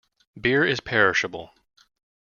Beer 0.35 0.65
is 0.65 0.79
perishable. 0.79 1.53